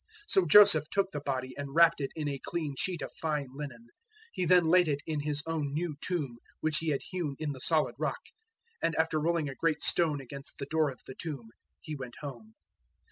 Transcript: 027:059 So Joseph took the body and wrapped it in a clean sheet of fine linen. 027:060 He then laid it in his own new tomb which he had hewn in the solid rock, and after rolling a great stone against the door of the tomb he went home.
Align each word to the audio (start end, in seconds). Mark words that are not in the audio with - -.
027:059 0.25 0.31
So 0.33 0.45
Joseph 0.47 0.89
took 0.89 1.11
the 1.11 1.19
body 1.19 1.55
and 1.57 1.75
wrapped 1.75 2.01
it 2.01 2.09
in 2.15 2.27
a 2.27 2.39
clean 2.39 2.73
sheet 2.75 3.03
of 3.03 3.11
fine 3.21 3.49
linen. 3.53 3.81
027:060 3.83 3.87
He 4.33 4.45
then 4.45 4.65
laid 4.67 4.87
it 4.87 5.01
in 5.05 5.19
his 5.19 5.43
own 5.45 5.73
new 5.75 5.95
tomb 6.01 6.39
which 6.59 6.79
he 6.79 6.87
had 6.87 7.01
hewn 7.11 7.35
in 7.37 7.51
the 7.51 7.59
solid 7.59 7.93
rock, 7.99 8.21
and 8.81 8.95
after 8.95 9.19
rolling 9.19 9.47
a 9.47 9.53
great 9.53 9.83
stone 9.83 10.19
against 10.19 10.57
the 10.57 10.65
door 10.65 10.89
of 10.89 11.01
the 11.05 11.13
tomb 11.13 11.51
he 11.83 11.95
went 11.95 12.15
home. 12.19 12.55